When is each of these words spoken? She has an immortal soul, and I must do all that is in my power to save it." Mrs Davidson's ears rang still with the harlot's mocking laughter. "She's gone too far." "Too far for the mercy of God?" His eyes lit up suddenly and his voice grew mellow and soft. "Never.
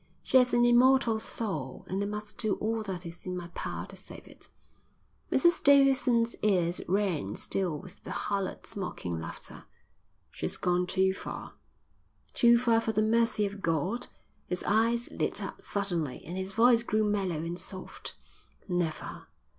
She 0.23 0.37
has 0.37 0.51
an 0.51 0.65
immortal 0.65 1.19
soul, 1.19 1.85
and 1.87 2.01
I 2.01 2.07
must 2.07 2.39
do 2.39 2.55
all 2.55 2.81
that 2.81 3.05
is 3.05 3.27
in 3.27 3.37
my 3.37 3.49
power 3.49 3.85
to 3.85 3.95
save 3.95 4.25
it." 4.27 4.49
Mrs 5.31 5.63
Davidson's 5.63 6.35
ears 6.41 6.81
rang 6.87 7.35
still 7.35 7.79
with 7.79 8.01
the 8.01 8.09
harlot's 8.09 8.75
mocking 8.75 9.19
laughter. 9.21 9.65
"She's 10.31 10.57
gone 10.57 10.87
too 10.87 11.13
far." 11.13 11.53
"Too 12.33 12.57
far 12.57 12.81
for 12.81 12.93
the 12.93 13.03
mercy 13.03 13.45
of 13.45 13.61
God?" 13.61 14.07
His 14.47 14.63
eyes 14.63 15.07
lit 15.11 15.39
up 15.39 15.61
suddenly 15.61 16.25
and 16.25 16.35
his 16.35 16.53
voice 16.53 16.81
grew 16.81 17.03
mellow 17.03 17.35
and 17.43 17.59
soft. 17.59 18.15
"Never. 18.67 19.27